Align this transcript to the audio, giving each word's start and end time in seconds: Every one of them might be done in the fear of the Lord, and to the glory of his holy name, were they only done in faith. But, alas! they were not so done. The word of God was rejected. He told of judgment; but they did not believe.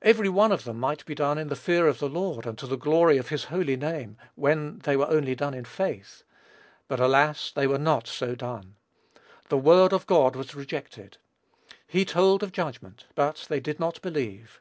Every 0.00 0.30
one 0.30 0.52
of 0.52 0.64
them 0.64 0.80
might 0.80 1.04
be 1.04 1.14
done 1.14 1.36
in 1.36 1.48
the 1.48 1.54
fear 1.54 1.86
of 1.86 1.98
the 1.98 2.08
Lord, 2.08 2.46
and 2.46 2.56
to 2.56 2.66
the 2.66 2.78
glory 2.78 3.18
of 3.18 3.28
his 3.28 3.44
holy 3.52 3.76
name, 3.76 4.16
were 4.34 4.70
they 4.70 4.96
only 4.96 5.34
done 5.34 5.52
in 5.52 5.66
faith. 5.66 6.22
But, 6.88 6.98
alas! 6.98 7.50
they 7.52 7.66
were 7.66 7.76
not 7.76 8.06
so 8.08 8.34
done. 8.34 8.76
The 9.50 9.58
word 9.58 9.92
of 9.92 10.06
God 10.06 10.34
was 10.34 10.54
rejected. 10.54 11.18
He 11.86 12.06
told 12.06 12.42
of 12.42 12.52
judgment; 12.52 13.04
but 13.14 13.44
they 13.50 13.60
did 13.60 13.78
not 13.78 14.00
believe. 14.00 14.52